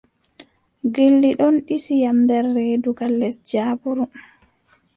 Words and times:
Gilɗi 0.93 1.29
ɗon 1.39 1.55
ɗisi 1.65 1.93
yam 2.03 2.17
nder 2.23 2.45
reedu 2.55 2.91
gal 2.97 3.13
les 3.19 3.35
jaabuuru. 3.49 4.05